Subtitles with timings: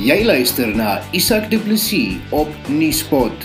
[0.00, 3.44] Jy luister na Isak Du Plessis op Nieuwspot.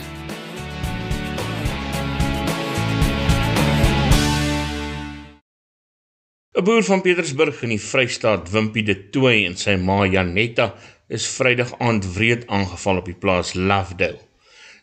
[6.56, 10.70] ‘n Boer van Pietersburg in die Vrystaat, Wimpie de Tooi en sy ma Janetta
[11.12, 14.24] is Vrydag aand wreed aangeval op die plaas Lovedale.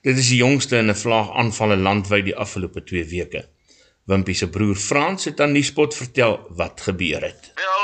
[0.04, 3.48] Dit is die jongste in 'n vlaag aanvalle landwyd die afgelope 2 weke.
[4.04, 7.52] Wimpie se broer Frans het aan Nieuwspot vertel wat gebeur het.
[7.56, 7.83] Wel,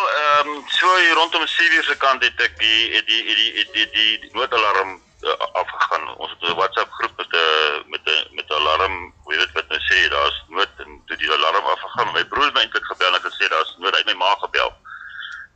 [0.81, 4.33] so hier rondom 7:00 se kant het ek die die die die die, die, die
[4.33, 6.05] noodalarm uh, afgegaan.
[6.17, 9.69] Ons het 'n WhatsApp groep met 'n met 'n met 'n alarm, hoe weet wat
[9.69, 12.13] nou sê, daar's nood en toe die alarm afgegaan.
[12.13, 14.71] My broer het my eintlik gebel en gesê daar's nood, hy het my ma gebel.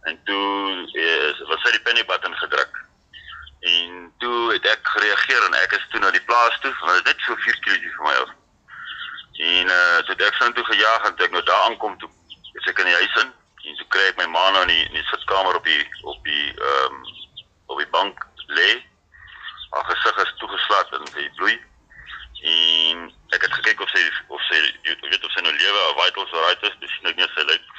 [0.02, 2.74] En toe is was hy die penny button gedruk.
[3.60, 7.16] En toe het ek gereageer en ek is toe na die plaas toe, want dit
[7.16, 8.30] is so 4 km van my af.
[9.32, 12.10] En uh toe ek son toe gejaag en toe ek nou daar aankom toe
[12.52, 13.32] is ek in die huis in
[13.94, 16.96] kry ek my ma nou in die, in die sitkamer op die op die ehm
[16.98, 17.12] um,
[17.72, 18.26] op die bank
[18.58, 18.72] lê.
[19.70, 21.54] Haar gesig is toegeslat en sy bloei.
[22.54, 24.02] En ek het gekyk of sy
[24.34, 27.46] of sy weet of sy nou lewe of vitals alright is, dis net nie sy
[27.52, 27.70] lyk.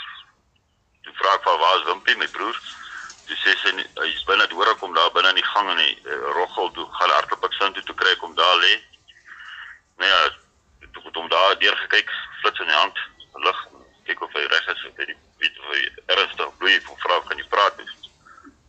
[1.06, 2.64] Toe vra ek vir waar is Wimpie my broer?
[3.28, 5.84] Toe sê sy hy is binne hoor ek kom daar binne in die gang in
[5.84, 8.74] die uh, roggel toe gaan hardloop ek sin toe toe kry ek hom daar lê.
[10.00, 10.24] Nou ja,
[10.88, 13.06] toe het hom daar deur gekyk, flits in die hand,
[13.46, 13.64] lig,
[14.10, 17.38] kyk of hy reg is of hy die weet hy ernstig bloei van vrou kan
[17.38, 17.94] jy praat dus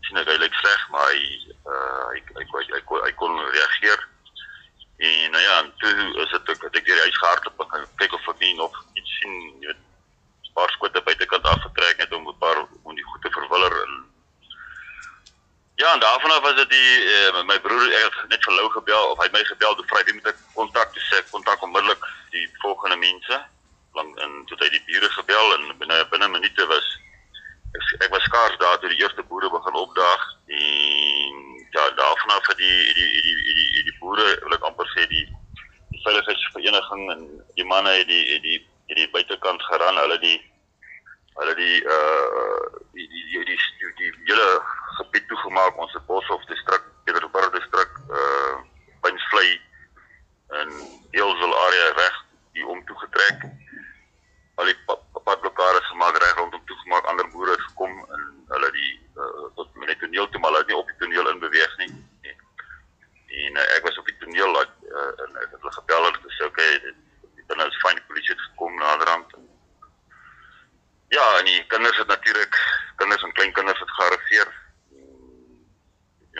[0.06, 1.22] sien ek hy lyk sleg maar hy
[1.66, 4.04] uh hy hy hy, hy, hy, hy kon reageer.
[4.96, 5.94] En nou ja en toe
[6.24, 9.16] is dit ek het ek hier huis gehardloop en kyk of ek nie nog iets
[9.20, 13.22] sien jy weet 'n paar skote buitekant afgetrek het om 'n paar om die goed
[13.22, 14.04] te verwiller en
[15.76, 19.10] Ja, en daarvan af was dit die uh, my broer het net vir Lou gebel
[19.10, 21.20] of hy het my gebel te vra wie moet ek kontak te sê?
[21.30, 23.36] Kontak onmiddellik die volgende mense
[23.98, 26.88] lang en toe hy die bure gebel en binne binne minute was
[27.76, 30.24] ek, ek was skaars daar toe die eerste boere begin opdaag.
[30.60, 31.44] En
[31.76, 34.88] ja daarvan af het die die die die die, die, die boere wil ek amper
[34.94, 35.24] sê die
[35.92, 37.24] die veiligheidsvereniging en
[37.58, 38.58] die manne het die het die
[38.90, 40.02] het die buitekant geran.
[40.04, 40.38] Hulle die
[41.40, 44.50] hulle die uh die die die die, die, die hele
[45.00, 45.80] gebied toegemaak.
[45.84, 48.56] Ons het Boshoff distrik Pietersburg distrik uh
[49.04, 49.60] Pinsvlei
[50.60, 50.72] en
[51.10, 52.24] Heelsel area reg
[52.56, 53.44] die om toe getrek
[54.56, 54.76] al die
[55.24, 59.92] padblokkades gemaak reg rondom toegemaak ander boere het gekom en hulle die uh, tot met
[59.92, 61.90] die toneel toe maar hulle het nie op die toneel in beweeg nie
[62.30, 62.38] en,
[63.42, 66.48] en uh, ek was op die toneel uh, en ek het hulle gebel en gesê
[66.48, 69.36] okay dit binne is fyn die polisie het gekom naderhand
[71.18, 72.60] ja en die kinders het natuurlik
[73.02, 74.56] kinders en kleinkinders het gearriveer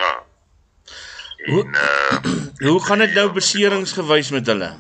[0.01, 4.71] ja en, hoe, uh, hoe gaan dit nou beseringsgewys met hulle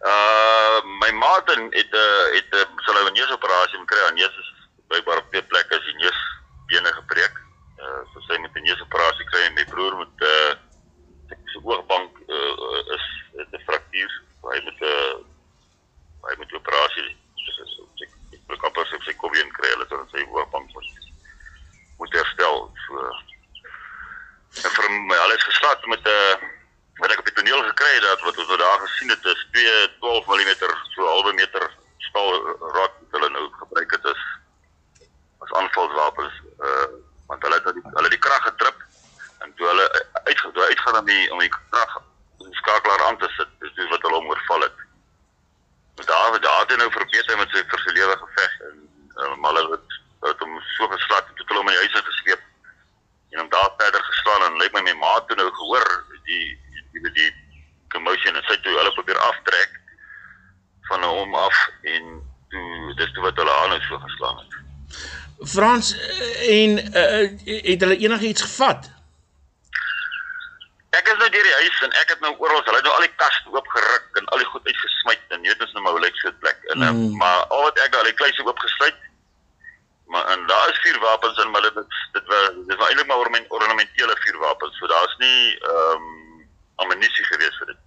[0.00, 4.00] Uh my ma het het uh, het 'n hy 'n neusoperasie moet kry.
[4.00, 4.50] Haar neus is
[4.88, 6.20] bykbaar op twee plekke as die neus
[6.66, 7.34] bene gebreek.
[7.78, 9.89] Uh so sy moet 'n neusoperasie kry en my broer
[30.40, 30.89] perimeter.
[65.40, 65.94] Frans
[66.48, 68.90] en uh, het hulle enigiets gevat?
[70.90, 73.06] Ek is nou deur die huis en ek het nou oral, hulle het nou al
[73.06, 76.02] die kaste oopgeruk en al die goed uitgesmy en jy weet ons nou maar hoe
[76.04, 76.58] lyk so 'n plek.
[76.74, 77.16] En mm.
[77.22, 78.98] maar al wat ek al die kluise oopgesluit.
[80.10, 81.74] Maar en daar is vier wapens in, maar dit
[82.16, 84.76] dit was dit was eintlik maar ornamentele vier wapens.
[84.78, 86.48] So daar's nie ehm um,
[86.82, 87.79] ammunisie gewees vir dit.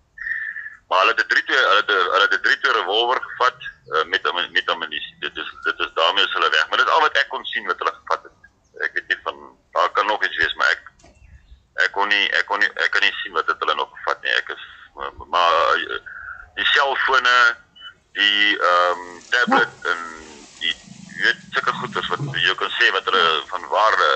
[0.87, 4.51] Maar hulle het 'n 3 hulle het hulle het 'n 3 revolver gevat uh, met
[4.51, 5.15] met ammunisie.
[5.19, 6.67] Dit is dit is daarmee is hulle weg.
[6.69, 8.37] Maar dit is al wat ek kon sien wat hulle gevat het.
[8.85, 10.81] Ek weet nie van daar kan nog iets wees, maar ek
[11.73, 14.21] ek kon nie ek kon nie ek kan nie sien wat het hulle nog gevat
[14.21, 14.31] nie.
[14.31, 14.63] Ek is
[14.95, 15.77] maar, maar
[16.55, 17.37] die selfone,
[18.11, 20.01] die ehm um, tablet en
[20.59, 20.75] die
[21.23, 24.09] weet sulke goeders wat jy kan sê wat hulle van waarde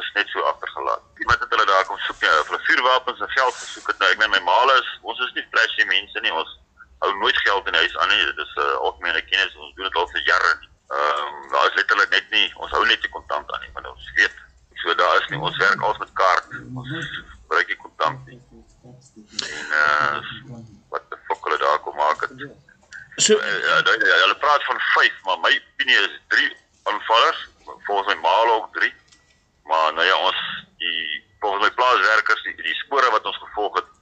[0.00, 1.02] is net so agtergelaat.
[1.22, 3.98] Iemand het hulle daar kom soek ja, vir vuurwapens en geld gesoek het.
[4.00, 6.32] Nou ek meen my maal is ons is nie flashy mense nie.
[6.32, 6.56] Ons
[7.04, 8.24] hou nooit geld in huis aan nie.
[8.24, 9.56] Dit is 'n uh, algemene kennis.
[9.56, 10.52] Ons doen dit al vir jare.
[10.88, 13.90] Ehm um, daar is letterlik net nie ons hou net die kontant aan nie, maar
[13.90, 14.34] ons weet
[14.74, 17.08] so daar is nie ons werk als met kaart ons
[17.40, 18.40] gebruik nie kontant nie.
[19.58, 20.20] En uh
[20.90, 22.30] wat die fok hulle daar kom maak het.
[23.16, 27.48] So Uh, ja, hulle ja, hulle praat van 5, maar my opinie is 3 aanvallers,
[27.86, 28.94] volgens my maal ook 3.
[29.64, 33.94] Maar nou ja, ons die volgens my plaaswerkers die, die spore wat ons gevolg het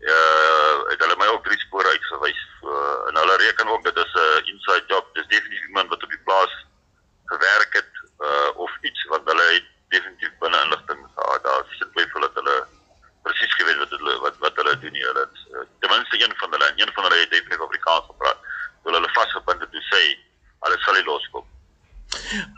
[0.00, 2.42] uh het hulle my ook drie spore uitgewys.
[2.62, 5.14] Uh, en hulle reken ook dit is 'n uh, inside job.
[5.14, 6.66] Dis definitief iemand wat op die plaas
[7.24, 11.42] gewerk het uh of iets wat hulle het definitief binne inligting gehad.
[11.42, 12.66] Daar is geen twyfel dat hulle
[13.22, 15.04] presies geweet wat hulle wat wat hulle doen nie.
[15.04, 17.04] Hulle het uh, ten minste een van hulle, en een van
[17.66, 18.38] hulle Afrikaans gepraat.
[18.82, 20.02] Toe hulle vasgebind het toe sê
[20.66, 21.44] hulle sal nie loskom.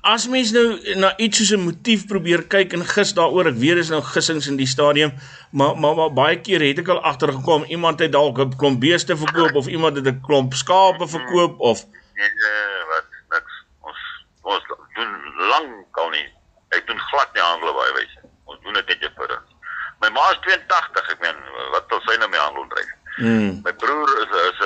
[0.02, 3.76] as mens nou na iets soos 'n motief probeer kyk en gis daaroor, ek weet
[3.76, 5.12] dis nou gissings in die stadium,
[5.52, 9.16] maar maar, maar baie keer het ek al agtergekom iemand het dalk 'n klomp beeste
[9.16, 11.84] verkoop of iemand het 'n klomp skape verkoop of
[12.19, 13.52] Nee, nee, wat niks.
[13.81, 14.00] Ons
[14.43, 14.64] ons
[14.94, 15.12] doen
[15.49, 16.28] lank al nie.
[16.70, 18.20] Ek doen glad nie handel baie wyse.
[18.44, 19.43] Ons doen dit net eenvoudig.
[20.00, 21.37] My ma is 82, ek meen,
[21.72, 22.90] wat sal sy nou mee handel dryf?
[23.19, 24.57] mm, My broer is is is is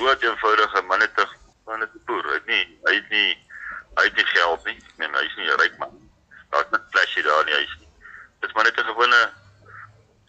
[0.00, 1.26] dood eenvoudige manette
[1.68, 2.24] manette boer.
[2.32, 3.30] Hy het nie hy het nie
[3.98, 4.76] hy het nie geld nie.
[4.80, 5.94] Ek meen, hy is nie 'n ryk man.
[6.50, 7.88] Daar's net flashy daar in die huis nie.
[8.40, 9.22] Dis maar net 'n gewone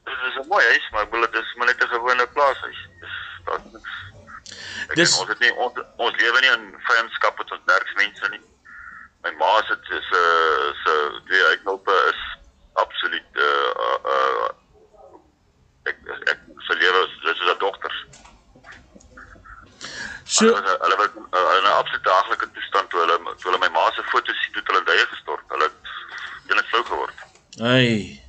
[0.04, 2.80] Dit is 'n mooi huis, maar ek bedoel dit is maar net 'n gewone plaashuis.
[3.00, 4.00] Dis daar's niks
[4.90, 8.42] Ek Dis- ons het nie ons, ons lewe nie in vyandskap met ons werksmense nie.
[9.24, 10.22] My ma se se
[10.84, 10.94] se
[11.28, 12.22] twee uitlope is
[12.74, 14.50] absoluut uh uh, uh
[15.92, 15.98] ek
[16.34, 18.00] ek se lewe is dis is 'n dogters.
[20.42, 23.70] So Hulle hulle was uh, in 'n absolute daaglikse toestand toe hulle toe hulle my
[23.78, 25.46] ma se foto's sien toe hulle duie gestort.
[25.54, 27.18] Hulle het hulle flou geword.
[27.60, 28.22] Hey.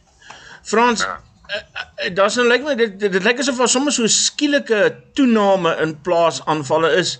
[0.62, 1.18] Frans, Ja.
[1.48, 2.10] ja.
[2.14, 4.80] daar's nou lyk my dit dit, dit lyk asof daar sommer so skielike
[5.18, 7.18] toename in plaasaanvalle is.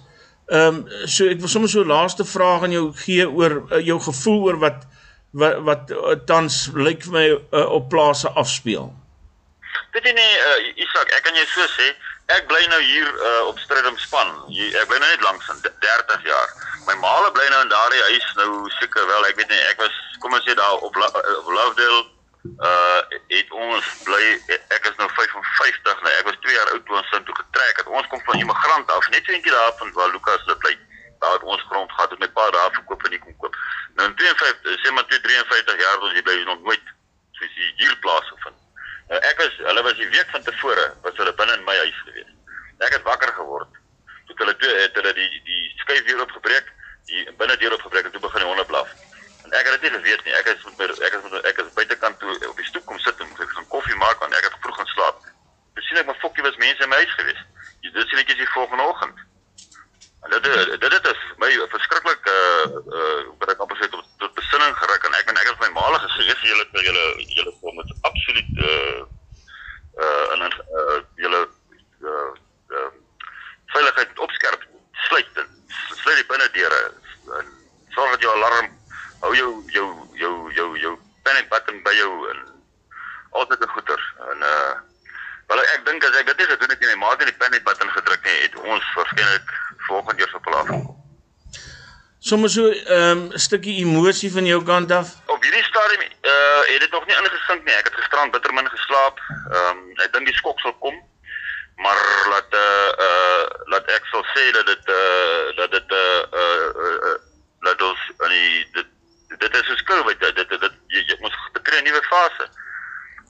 [0.52, 3.98] Ehm um, so ek wil sommer so laaste vraag aan jou gee oor uh, jou
[4.00, 4.86] gevoel oor wat
[5.32, 8.90] wat wat uh, tans lyk vir my uh, op plase afspeel.
[9.92, 11.86] Weet jy nie uh, Isak, ek kan jou so sê,
[12.36, 14.32] ek bly nou hier uh, op Strydom span.
[14.48, 16.56] Hier, ek bly nou net langs in 30 jaar.
[16.86, 20.00] My maale bly nou in daardie huis nou seker wel, ek weet nie, ek was
[20.22, 22.02] kom ons sê daar op, La, op Lovedale
[22.42, 23.00] uh
[23.30, 27.10] het ons bly ek is nou 55 nou ek was 2 jaar oud toe ons
[27.14, 30.10] sin toe getrek het ons kom van immigrant af net so eentjie daar van waar
[30.10, 30.72] Lukas hulle bly
[31.22, 33.60] daar het ons grond gehad het my pa daar verkoop en ek kom koop
[34.00, 36.90] nou in 52 sê maar 53 jaar ons hier bly nog nooit
[37.38, 38.58] soos hier plaas gevind
[39.12, 42.02] nou ek was hulle was die week van tevore was hulle binne in my huis
[42.08, 42.34] gewees
[42.90, 43.80] ek het wakker geword
[44.26, 46.74] toe hulle toe het hulle die die skuif weer opgebreek
[47.06, 48.90] die binne deur opgebreek en toe begin die honde blaf
[49.44, 50.32] En ek het dit nie geweet nie.
[50.32, 52.98] Ek is met my ek is met ek is buitekant toe op die stoep kom
[53.02, 55.24] sit en ek gaan koffie maak want ek het vroeg gaan slaap.
[55.74, 57.42] Toe sien ek maar fokkie was mense in my huis gewees.
[58.32, 59.18] Dit is die volgende oggend.
[60.20, 60.42] En dit
[60.80, 62.64] dit dit is my verskriklik uh
[62.98, 65.04] uh wat ek amper sê tot, tot besinning geruk.
[65.04, 67.04] En ek en ek het my maale gesê jy julle julle
[67.36, 69.00] julle kom met absoluut uh
[70.04, 71.40] uh en uh julle
[72.12, 72.30] uh,
[72.78, 72.88] uh
[73.74, 74.64] veiligheid opskerp
[75.08, 76.80] sluit en sluit die binnedeure
[77.40, 77.52] en
[77.98, 78.72] sorg dat jou alarm
[79.26, 79.88] hou jou jou
[80.22, 80.94] jou jou jou
[81.28, 82.40] panic button by jou en
[83.42, 84.00] altyd 'n goeie
[84.30, 84.72] en uh
[85.52, 86.52] wel ek dink as ek dit nie
[87.10, 89.48] gedoen het nie my ma het nie die panic button gedruk nie het ons waarskynlik
[89.88, 90.68] volgende jaar sou plaas.
[92.18, 95.08] Sommer so 'n um, stukkie emosie van jou kant af.
[95.26, 97.74] Op hierdie stadium uh het dit nog nie ingesink nie.
[97.74, 99.18] Ek het gisterand bittermin geslaap.
[99.50, 100.94] Ehm um, ek dink die skok sal kom.
[101.76, 101.98] Maar
[102.30, 106.96] laat uh uh laat ek sal sê dat dit uh dat dit uh uh, uh,
[107.08, 107.18] uh
[107.60, 108.86] laat ons aan die dit
[109.38, 112.46] dit is 'n skurwe dit dit, dit jy, jy ons betree 'n nuwe fase.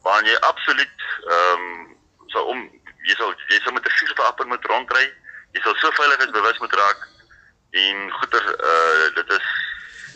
[0.02, 2.70] Waar jy absoluut ehm um, so om
[3.08, 5.06] jy sal jy sal met 'n vuurwapen moet rondry.
[5.52, 7.00] Jy sal so veiligheidsbewus moet raak
[7.82, 8.40] en goeie
[8.70, 9.46] uh dit is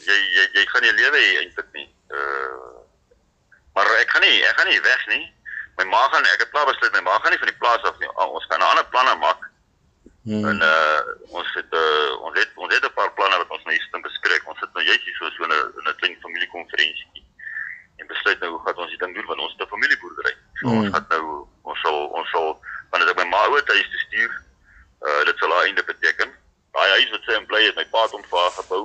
[0.07, 1.88] jy jy jy gaan nie lewe hê eintlik nie.
[2.12, 2.75] Uh
[3.76, 5.25] maar ek gaan nie ek gaan nie weg nie.
[5.76, 7.99] My ma gaan ek het klaar besluit my ma gaan nie van die plaas af
[8.00, 8.11] nie.
[8.16, 9.43] Ah, ons gaan 'n ander planne maak.
[10.28, 10.45] Hmm.
[10.50, 11.00] En uh
[11.38, 14.02] ons het uh ons het ons het 'n paar planne wat ons nou hier staan
[14.09, 14.49] bespreek.
[14.49, 15.52] Ons sit nou juist hier so so 'n
[15.88, 17.25] 'n klein familiekonferensie
[17.99, 20.35] en besluit nou hoe gaan ons dit ding doen want ons het 'n familieboerdery.
[20.61, 20.78] So Hmm.
[20.78, 24.33] ons gaan nou ons sal ons sal wanneer ek my ma ouer huis toe stuur,
[25.07, 26.31] uh dit sal haar einde beteken.
[26.73, 26.90] Daai
[27.56, 28.84] huis wat sy in bly het, my pa het hom vir haar gebou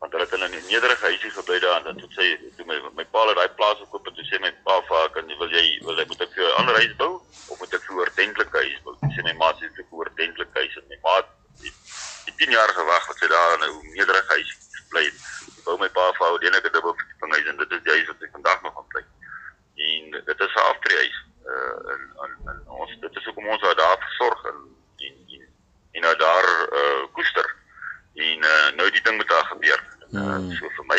[0.00, 2.24] want hulle het in 'n nederige huisie gebly daar en dan toe sê
[2.56, 5.10] toe my my pa het daai plaas gekoop en toe sê my pa vir haar
[5.10, 7.74] kan wil jy wil ek moet ek vir jou 'n ander huis bou of moet
[7.74, 8.43] ek vir 'n ordentlike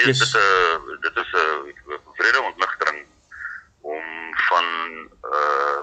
[0.05, 0.19] nee, yes.
[0.19, 3.07] dit is 'n eh, dit is 'n vrede ontnigtering
[3.81, 4.05] om
[4.49, 4.65] van
[5.37, 5.79] uh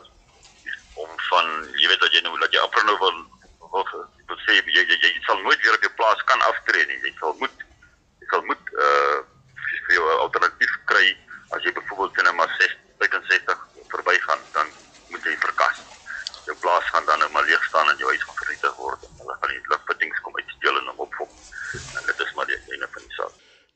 [0.94, 1.46] om van
[1.80, 3.18] jy weet dat jy nou dat jy amper nou wil
[3.70, 3.90] of
[4.26, 7.00] wil sê jy, jy jy sal nooit weer op jou plaas kan aftree nie.
[7.02, 7.56] Jy sal moet
[8.20, 9.18] jy sal moet uh
[9.86, 11.16] vir jou 'n alternatief kry
[11.50, 12.52] as jy byvoorbeeld in 'n maar
[12.98, 14.66] 65 verbygaan dan
[15.08, 15.78] moet jy verkas.
[16.46, 18.36] Jou plaas gaan dan nou maar leeg staan en jou huis gaan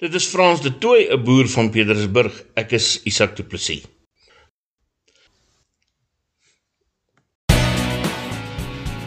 [0.06, 2.34] Dit is Frans de Tooy, 'n boer van Pietersburg.
[2.54, 3.82] Ek is Isak Du Plessis.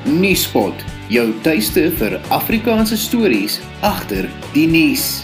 [0.03, 5.24] Nuuspot, jou tuiste vir Afrikaanse stories agter die nuus.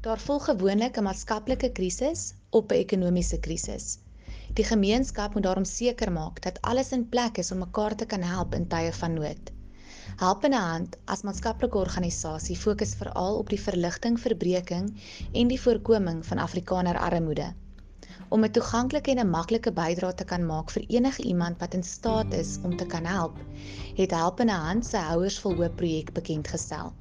[0.00, 4.05] Daar volg gewoonlik 'n maatskaplike krisis op 'n ekonomiese krisis.
[4.56, 8.22] Die gemeenskap moet daarom seker maak dat alles in plek is om mekaar te kan
[8.24, 9.50] help in tye van nood.
[10.22, 14.86] Helpende Hand as maatskaplike organisasie fokus veral op die verligting, verbreeking
[15.32, 17.50] en die voorkoming van Afrikaner armoede.
[18.28, 21.84] Om 'n toeganklike en 'n maklike bydrae te kan maak vir enige iemand wat in
[21.84, 23.36] staat is om te kan help,
[23.96, 26.94] het Helpende Hand se Houers vol Hoop projek bekend gestel.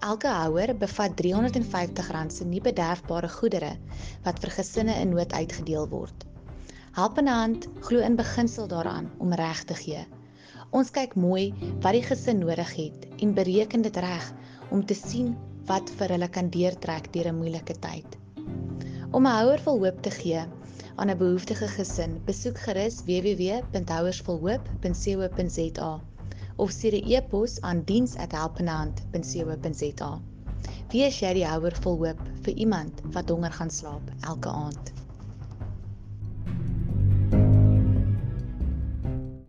[0.00, 3.76] Elke houer bevat R350 se nie bederfbare goedere
[4.22, 6.26] wat vir gesinne in nood uitgedeel word.
[6.96, 10.06] Helpende Hand glo in beginsel daaraan om reg te gee.
[10.70, 14.32] Ons kyk mooi wat die gesin nodig het en bereken dit reg
[14.72, 15.36] om te sien
[15.68, 18.08] wat vir hulle kan deurtrek deur 'n moeilike tyd.
[19.10, 20.42] Om 'n houer vol hoop te gee
[20.96, 25.92] aan 'n behoeftige gesin, besoek gerus www.houersvolhoop.co.za
[26.56, 30.20] of stuur 'n e-pos aan diens@helpendehand.co.za.
[30.90, 34.96] Wie is jy die houer vol hoop vir iemand wat honger gaan slaap elke aand?